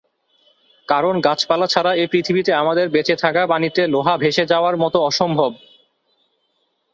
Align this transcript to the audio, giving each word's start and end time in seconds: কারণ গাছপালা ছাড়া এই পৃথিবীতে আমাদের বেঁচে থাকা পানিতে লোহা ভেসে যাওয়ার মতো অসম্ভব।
কারণ 0.87 1.13
গাছপালা 1.21 1.67
ছাড়া 1.67 1.91
এই 1.93 2.07
পৃথিবীতে 2.07 2.51
আমাদের 2.53 2.85
বেঁচে 2.89 3.15
থাকা 3.15 3.41
পানিতে 3.47 3.81
লোহা 3.87 4.15
ভেসে 4.17 4.43
যাওয়ার 4.45 4.75
মতো 4.77 4.97
অসম্ভব। 5.01 5.51